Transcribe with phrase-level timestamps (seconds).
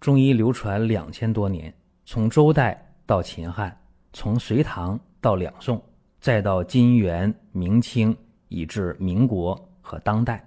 [0.00, 1.72] 中医流传两千多年，
[2.06, 3.78] 从周代到秦汉，
[4.14, 5.80] 从隋唐到两宋，
[6.18, 8.16] 再到金元明清，
[8.48, 10.42] 以至民国和当代，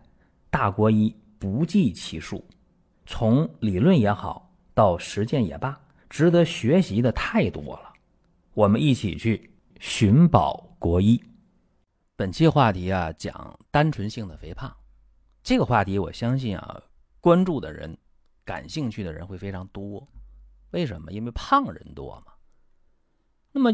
[0.49, 2.43] 大国医不计其数。
[3.05, 5.79] 从理论也好，到实践也罢，
[6.09, 7.93] 值得学习的太多了。
[8.55, 11.21] 我们一起去寻宝国医。
[12.15, 14.75] 本期话题啊，讲单纯性的肥胖。
[15.43, 16.81] 这个话题，我相信啊，
[17.19, 17.95] 关注的人、
[18.45, 20.07] 感兴趣的人会非常多。
[20.71, 21.11] 为什么？
[21.11, 22.33] 因为胖人多嘛。
[23.51, 23.71] 那么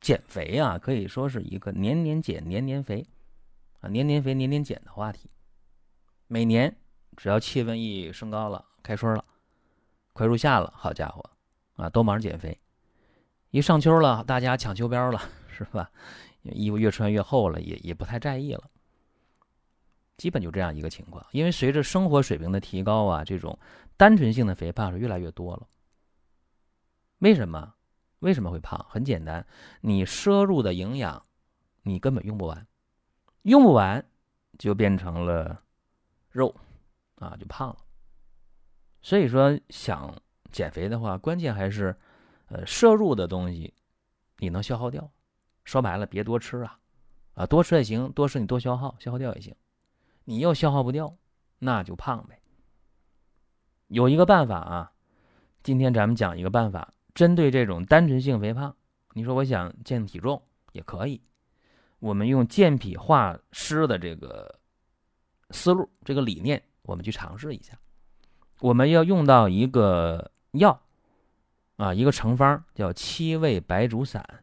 [0.00, 3.04] 减肥啊，可以说是一个年年减、年年肥
[3.80, 5.30] 啊，年年肥、年年减的话题。
[6.28, 6.76] 每年
[7.16, 9.24] 只要气温一升高了，开春了，
[10.12, 11.28] 快入夏了，好家伙
[11.74, 12.58] 啊，都忙着减肥。
[13.50, 15.90] 一上秋了，大家抢秋膘了， 是吧？
[16.42, 18.70] 衣服越穿越厚了，也也不太在意了。
[20.16, 23.58] 基本就这样一个情况，因为随着生活水平的提高啊，这种
[23.96, 25.66] 单纯性的肥胖是越来越多了。
[27.18, 27.74] 为什么？
[28.20, 28.84] 为什么会胖？
[28.88, 29.46] 很简单，
[29.82, 31.22] 你摄入的营养
[31.82, 32.66] 你根本用不完，
[33.42, 34.04] 用不完
[34.58, 35.62] 就变成了
[36.30, 36.54] 肉
[37.16, 37.76] 啊，就胖了。
[39.02, 40.14] 所以说，想
[40.50, 41.94] 减肥的话，关键还是
[42.46, 43.72] 呃摄入的东西
[44.38, 45.10] 你能消耗掉。
[45.64, 46.78] 说白了，别多吃啊，
[47.34, 49.54] 啊多吃也行，多吃你多消耗，消耗掉也行。
[50.26, 51.16] 你又消耗不掉，
[51.60, 52.40] 那就胖呗。
[53.86, 54.92] 有一个办法啊，
[55.62, 58.74] 今天咱们讲一个办法，针对这种单纯性肥胖，
[59.12, 61.22] 你说我想减体重也可以，
[62.00, 64.58] 我们用健脾化湿的这个
[65.50, 67.78] 思路、这个理念，我们去尝试一下。
[68.58, 70.82] 我们要用到一个药
[71.76, 74.42] 啊，一个成方叫七味白术散。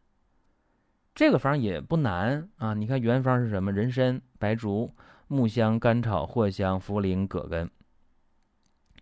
[1.14, 3.70] 这个方也不难啊，你看原方是什么？
[3.70, 4.94] 人参、白术。
[5.34, 7.68] 木香、甘草、藿香、茯苓、葛根，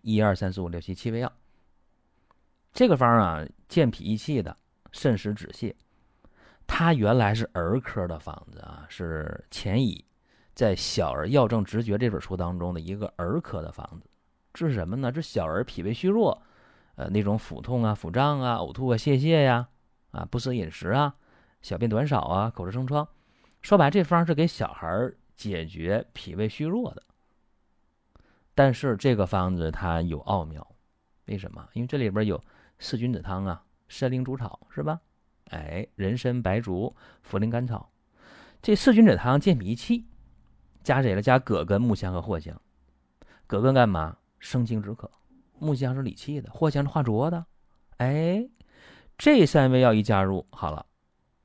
[0.00, 1.30] 一二三四五六七七味药。
[2.72, 4.56] 这个方啊，健脾益气的，
[4.90, 5.74] 渗湿止泻。
[6.66, 10.02] 它原来是儿科的方子啊，是钱乙
[10.54, 14.08] 在《小儿药证直诀》这本书当中的一个儿科的方子。
[14.54, 15.12] 治什么呢？
[15.12, 16.42] 治小儿脾胃虚弱，
[16.94, 19.68] 呃，那种腹痛啊、腹胀啊、呕吐啊、泄泻呀，
[20.12, 21.14] 啊，不思饮食啊，
[21.60, 23.06] 小便短少啊，口舌生疮。
[23.60, 25.14] 说白，这方是给小孩儿。
[25.36, 27.02] 解决脾胃虚弱的，
[28.54, 30.66] 但是这个方子它有奥妙，
[31.26, 31.68] 为什么？
[31.72, 32.42] 因为这里边有
[32.78, 35.00] 四君子汤啊，参苓竹草是吧？
[35.50, 36.94] 哎，人参、白术、
[37.28, 37.90] 茯苓、甘草，
[38.62, 40.06] 这四君子汤健脾益气，
[40.82, 41.20] 加谁了？
[41.20, 42.60] 加葛根、木香和藿香。
[43.46, 44.16] 葛根干嘛？
[44.38, 45.10] 生津止渴。
[45.58, 47.44] 木香是理气的，藿香是化浊的。
[47.98, 48.48] 哎，
[49.18, 50.86] 这三味药一加入，好了，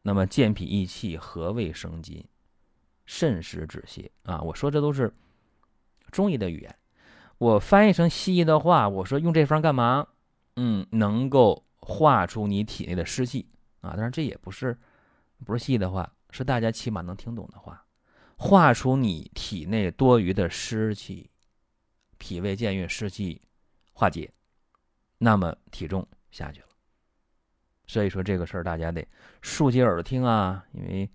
[0.01, 2.25] 那么健脾益气，和胃生津。
[3.07, 4.41] 渗湿止泻啊！
[4.41, 5.12] 我说这都是
[6.12, 6.75] 中医的语言，
[7.38, 10.06] 我翻译成西医的话，我说用这方干嘛？
[10.57, 13.47] 嗯，能够化出你体内的湿气
[13.79, 13.91] 啊！
[13.91, 14.78] 当然这也不是
[15.46, 17.85] 不是西医的话，是大家起码能听懂的话，
[18.35, 21.29] 化出你体内多余的湿气，
[22.17, 23.41] 脾胃健运，湿气
[23.94, 24.29] 化解，
[25.17, 26.67] 那么体重下去了。
[27.88, 29.07] 所以说这个事儿大家得
[29.41, 31.09] 竖起耳朵听啊，因为。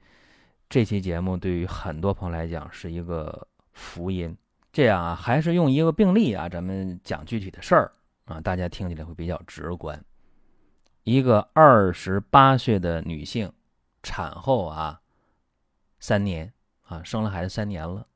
[0.72, 4.34] 这期节目对于很多朋友来讲是一个福音。
[4.72, 7.92] 这样啊，还是用一个病例啊，咱们讲具体的事儿
[8.24, 10.02] 啊，大家听起来会比较直观。
[11.02, 13.52] 一个二十八岁的女性，
[14.02, 14.98] 产后啊
[16.00, 16.50] 三年
[16.86, 18.06] 啊，生了孩子三年了，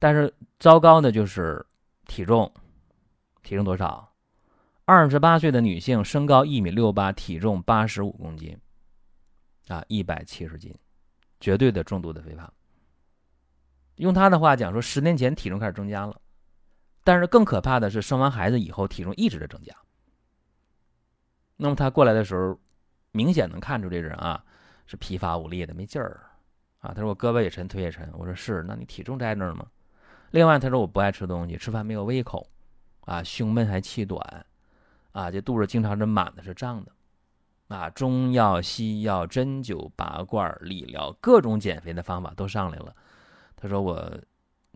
[0.00, 1.64] 但是糟糕的就是
[2.08, 2.52] 体重，
[3.44, 4.12] 体重多少？
[4.84, 8.58] 二十八岁的女性，身高一米六八，体重八十五公斤，
[9.68, 10.74] 啊，一百七十斤。
[11.44, 12.50] 绝对的重度的肥胖。
[13.96, 16.18] 用他的话讲说，十年前体重开始增加了，
[17.04, 19.74] 但是更可怕的是，生完孩子以后体重一直在增加。
[21.58, 22.58] 那么他过来的时候，
[23.12, 24.42] 明显能看出这人啊
[24.86, 26.18] 是疲乏无力的，没劲儿
[26.78, 26.94] 啊。
[26.94, 28.10] 他说我胳膊也沉，腿也沉。
[28.14, 29.66] 我说是，那你体重在那儿吗？
[30.30, 32.48] 另外他说我不爱吃东西，吃饭没有胃口，
[33.02, 34.46] 啊，胸闷还气短，
[35.12, 36.90] 啊，这肚子经常是满的，是胀的。
[37.68, 42.94] 啊，中药、西药、针灸、拔罐、理疗，各种减肥的方法都上来了。
[43.56, 44.20] 他说：“我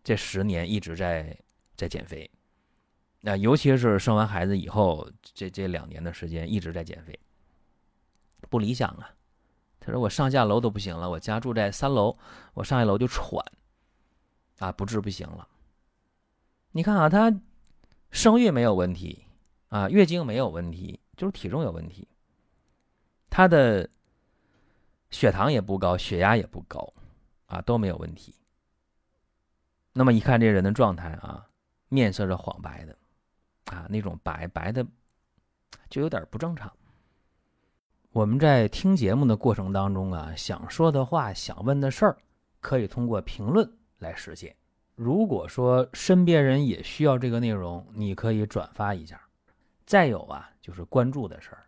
[0.02, 1.38] 这十年一直在
[1.76, 2.28] 在减肥，
[3.20, 7.16] 那尤其是生完孩子以后，这这两年的时间一直在减肥，
[8.48, 9.10] 不理想啊。”
[9.78, 12.16] 他说：“我上下楼都不行了，我家住在三楼，
[12.54, 13.44] 我上一楼就喘，
[14.58, 15.46] 啊，不治不行了。
[16.72, 17.32] 你看啊，他
[18.10, 19.26] 生育没有问题
[19.68, 22.08] 啊，月经没有问题，就是体重有问题。”
[23.30, 23.88] 他的
[25.10, 26.92] 血糖也不高，血压也不高，
[27.46, 28.34] 啊，都没有问题。
[29.92, 31.48] 那么一看这人的状态啊，
[31.88, 32.96] 面色是黄白的，
[33.66, 34.86] 啊，那种白白的
[35.88, 36.72] 就有点不正常。
[38.10, 42.18] 我们在听节目的过程当中啊，想说的话、想问的事儿，
[42.60, 44.56] 可以通过评论来实现。
[44.94, 49.20] 如果说身边人也需要这个内容，你可以转发一下。
[49.86, 51.67] 再有啊，就是关注的事儿，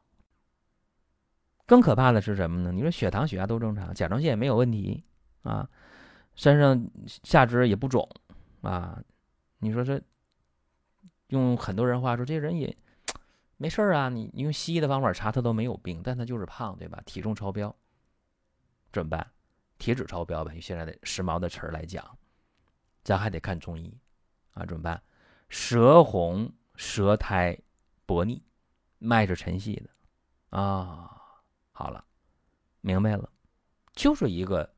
[1.71, 2.71] 更可怕的是什么呢？
[2.73, 5.05] 你说血糖、血压都正常，甲状腺也没有问题
[5.43, 5.69] 啊，
[6.35, 6.91] 身上
[7.23, 8.05] 下肢也不肿
[8.59, 9.01] 啊，
[9.59, 10.01] 你说这
[11.29, 12.75] 用很多人话说，这人也。
[13.55, 17.01] 没事儿啊，你你用西医的方法查他都没有病，但他就是胖，对吧？
[17.05, 17.73] 体重超标，
[18.91, 19.25] 怎么办？
[19.77, 22.03] 体脂超标呗，用现在的时髦的词儿来讲，
[23.01, 23.97] 咱还得看中医
[24.55, 25.01] 啊，怎么办？
[25.47, 27.57] 舌红、舌苔、
[28.05, 28.43] 薄腻，
[28.99, 31.19] 脉是沉细的啊。
[31.71, 32.05] 好了，
[32.81, 33.31] 明白了，
[33.93, 34.75] 就是一个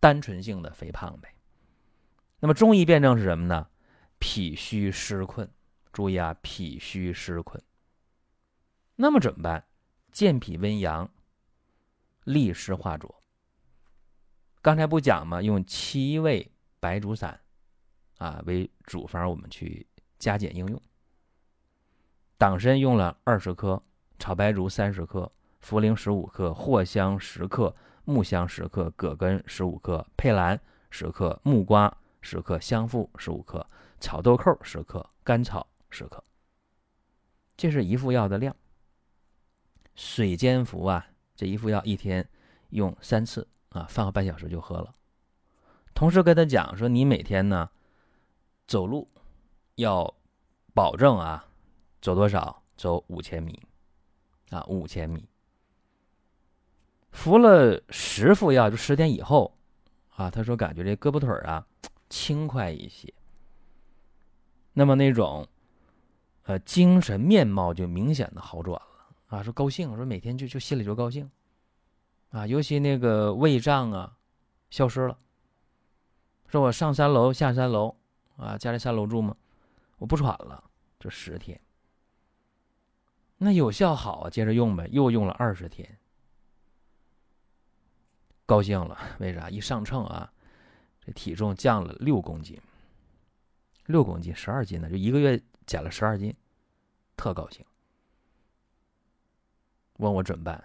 [0.00, 1.34] 单纯性的肥胖呗。
[2.40, 3.68] 那么中医辩证是什么呢？
[4.18, 5.50] 脾虚湿困，
[5.92, 7.62] 注意啊，脾虚湿困。
[8.96, 9.64] 那么怎么办？
[10.10, 11.08] 健脾温阳，
[12.24, 13.22] 利湿化浊。
[14.60, 15.40] 刚才不讲吗？
[15.40, 16.50] 用七味
[16.80, 17.40] 白术散
[18.18, 19.86] 啊为主方，我们去
[20.18, 20.80] 加减应用。
[22.36, 23.82] 党参用了二十克，
[24.18, 25.30] 炒白术三十克，
[25.62, 27.74] 茯苓十五克，藿香十克，
[28.04, 30.60] 木香十克，葛根十五克，佩兰
[30.90, 33.66] 十克，木瓜十克，香附十五克，
[34.00, 36.22] 草豆蔻十克，甘草十克。
[37.56, 38.54] 这是一副药的量。
[39.94, 42.28] 水煎服啊，这一副药一天
[42.70, 44.94] 用三次啊，饭后半小时就喝了。
[45.92, 47.68] 同时跟他讲说，你每天呢
[48.66, 49.08] 走路
[49.74, 50.14] 要
[50.72, 51.48] 保证啊
[52.00, 52.62] 走多少？
[52.76, 53.60] 走五千米
[54.50, 55.28] 啊，五千米。
[57.18, 59.52] 服了十副药，就十天以后
[60.14, 61.66] 啊，他说感觉这胳膊腿啊
[62.08, 63.12] 轻快一些。
[64.72, 65.48] 那么那种
[66.44, 69.16] 呃精神面貌就明显的好转了。
[69.26, 71.28] 啊，说高兴，说每天就就心里就高兴，
[72.30, 74.16] 啊，尤其那个胃胀啊，
[74.70, 75.18] 消失了。
[76.46, 77.96] 说我上三楼下三楼，
[78.36, 79.36] 啊，家里三楼住吗，
[79.98, 80.62] 我不喘了，
[81.00, 81.60] 这十天，
[83.38, 85.98] 那有效好啊，接着用呗，又用了二十天，
[88.48, 89.50] 高兴了， 为啥？
[89.50, 90.32] 一上秤啊，
[91.04, 92.58] 这体重降了六公斤，
[93.84, 96.34] 六公斤，十二斤呢，就一个月减了十二斤，
[97.14, 97.62] 特高兴。
[99.98, 100.64] 问我怎么办？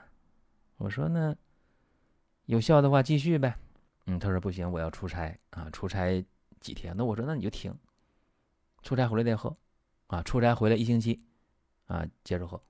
[0.78, 1.36] 我说呢，
[2.46, 3.54] 有效的话继续呗。
[4.06, 6.26] 嗯，他说不行，我要出差啊，出差
[6.62, 6.96] 几天？
[6.96, 7.78] 那我说那你就停，
[8.82, 9.54] 出差回来再喝
[10.08, 11.22] 啊，出差回来一星期
[11.88, 12.64] 啊，接着喝。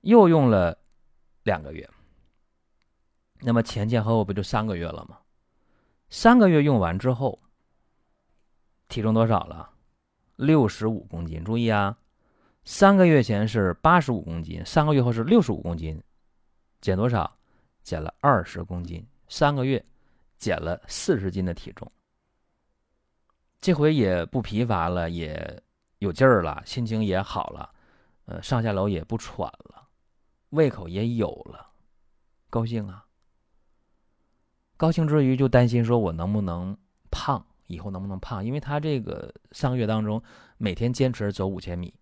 [0.00, 0.76] 又用了
[1.44, 1.88] 两个月，
[3.40, 5.18] 那么前前后后不就三个月了吗？
[6.08, 7.40] 三个月用完之后，
[8.88, 9.70] 体重多少了？
[10.36, 11.42] 六十五公斤。
[11.44, 11.96] 注意啊。
[12.64, 16.00] 三个月前是八十五公斤，三个月后是六十五公斤，
[16.80, 17.38] 减多少？
[17.82, 19.04] 减了二十公斤。
[19.28, 19.82] 三个月
[20.36, 21.90] 减了四十斤的体重，
[23.60, 25.62] 这回也不疲乏了，也
[25.98, 27.74] 有劲儿了，心情也好了，
[28.26, 29.88] 呃，上下楼也不喘了，
[30.50, 31.70] 胃口也有了，
[32.50, 33.06] 高兴啊！
[34.80, 36.74] 高兴之余就担心说，我能不能
[37.10, 37.44] 胖？
[37.66, 38.42] 以后能不能胖？
[38.42, 40.22] 因为他这个三个月当中，
[40.56, 41.92] 每天坚持走五千米。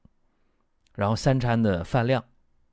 [0.94, 2.24] 然后三餐的饭量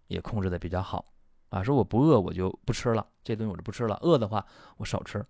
[0.06, 1.12] 也控制的比较好
[1.50, 3.98] 啊，说我不饿我就不吃了，这顿我就不吃了。
[4.04, 4.46] 饿的话
[4.78, 5.26] 我少吃，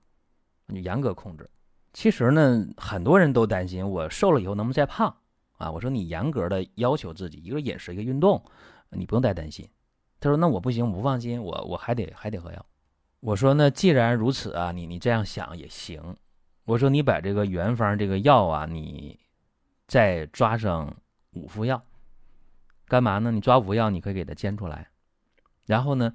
[0.65, 1.49] 你严格控制。
[1.93, 5.15] 其实呢，很多人都担心我瘦了以后能不能再胖
[5.53, 5.71] 啊？
[5.71, 8.43] 我说你严格的要求自己，一个饮食一个运动，
[8.89, 9.65] 你不用太担心。
[10.19, 12.65] 他说那我不行，我不放心，我我还得还得喝药。
[13.25, 16.15] 我说那既然如此啊，你你这样想也行。
[16.65, 19.19] 我说你把这个原方这个药啊，你
[19.87, 20.95] 再抓上
[21.31, 21.83] 五副药。
[22.87, 23.31] 干嘛呢？
[23.31, 24.87] 你抓五副药，你可以给它煎出来，
[25.65, 26.13] 然后呢，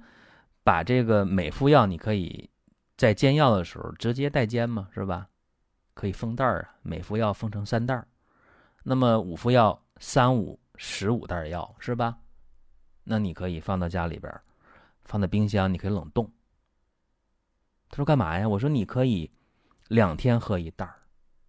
[0.63, 2.49] 把这个每副药，你可以
[2.95, 5.27] 在煎药的时候直接带煎嘛，是吧？
[5.93, 8.07] 可以封袋儿啊，每副药封成三袋儿，
[8.83, 12.17] 那么五副药三五十五袋药是吧？
[13.03, 14.33] 那你可以放到家里边，
[15.03, 16.31] 放在冰箱，你可以冷冻。
[17.91, 18.47] 他说干嘛呀？
[18.47, 19.29] 我说你可以
[19.89, 20.95] 两天喝一袋儿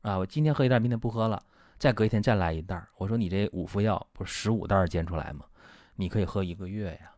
[0.02, 1.42] 啊，我今天喝一袋，明天不喝了。
[1.78, 5.46] 再隔一天再来一袋我说你这五副药不是十五袋煎出来吗？
[5.94, 7.12] 你可以喝一个月呀，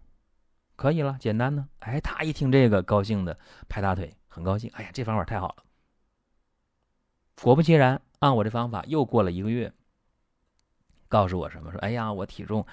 [0.76, 1.68] 可以了，简单呢。
[1.80, 3.38] 哎，他一听这个，高兴的
[3.68, 4.70] 拍大腿，很高兴。
[4.74, 5.64] 哎呀，这方法太好了。
[7.42, 9.72] 果不其然，按我这方法，又过了一个月，
[11.08, 11.70] 告诉我什么？
[11.70, 12.66] 说，哎呀，我体重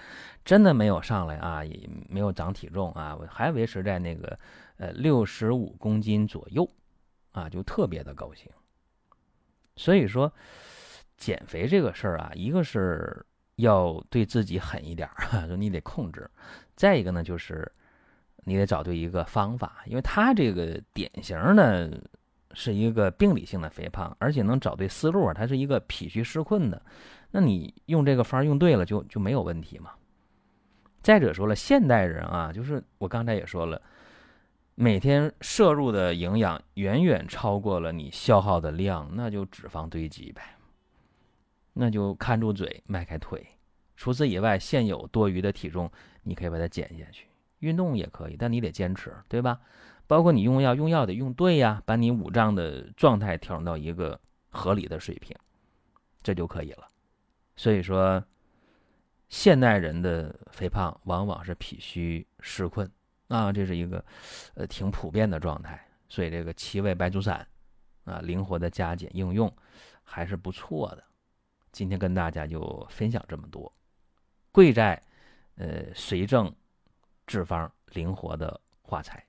[0.46, 4.40] 真的没有上来啊，也没有长体重啊，我还维持在那个
[4.82, 6.68] 呃六十五公斤左右
[7.34, 8.50] 啊，就特别的高兴。
[9.76, 10.34] 所以说，
[11.18, 13.24] 减肥这个事儿啊，一个是
[13.58, 16.24] 要对自己狠一点儿， 说你得控制；
[16.76, 17.72] 再一个呢，就是
[18.44, 22.02] 你得找对一个方法，因为他这个典型的
[22.54, 26.82] 是一个病理性的肥胖，而且能找对思路，它是一个脾虚湿困的。
[27.30, 29.92] 那你用这个方用对了，就就没有问题嘛。
[31.04, 33.80] 再者说了，现代人啊，就是我刚才也说了。
[34.76, 40.42] 每天摄入的营养远远超过了你消耗的量，那就脂肪堆积呗。
[41.74, 43.46] 那就看住嘴，迈开腿。
[43.96, 45.92] 除此以外，现有多余的体重，
[46.24, 47.28] 你可以把它减下去。
[47.60, 49.60] 运动也可以，但你得坚持，对吧？
[50.08, 55.38] 包括你用药，用药得用对呀，把你五脏的状态调整到一个合理的水平，
[56.24, 56.88] 这就可以了。
[57.56, 58.24] 所以说，
[59.30, 62.92] 现代人的肥胖往往是脾虚湿困。
[63.32, 64.04] 啊，这是一个，
[64.56, 67.48] 呃，挺普遍的状态，所以这个七味白术散，
[68.04, 69.50] 啊，灵活的加减应用，
[70.04, 71.04] 还是不错的。
[71.72, 73.74] 今天跟大家就分享这么多，
[74.52, 75.02] 贵在，
[75.56, 76.54] 呃，随症
[77.26, 79.26] 治方，灵活的化裁。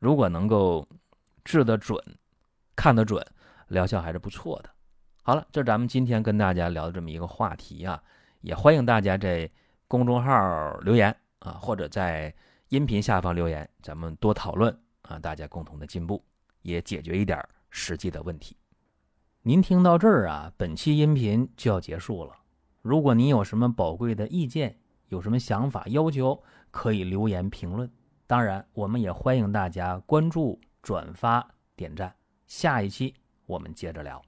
[0.00, 0.84] 如果能够
[1.44, 1.96] 治得准，
[2.74, 3.24] 看得准，
[3.68, 4.70] 疗效还是不错的。
[5.22, 8.02] 好了，这是咱们今天跟大家聊的这么一个话题啊，
[8.40, 9.48] 也欢迎大家在
[9.86, 12.34] 公众号留言啊，或者在。
[12.72, 16.24] 音频下方留言，咱们多讨论啊，大家共同的进步，
[16.62, 17.38] 也解决一点
[17.68, 18.56] 实际的问题。
[19.42, 22.34] 您听到这儿啊，本期音频就要结束了。
[22.80, 24.74] 如果您有什么宝贵的意见，
[25.08, 27.92] 有什么想法要求，可以留言评论。
[28.26, 32.10] 当然，我们也欢迎大家关注、转发、点赞。
[32.46, 33.14] 下一期
[33.44, 34.22] 我们接着聊。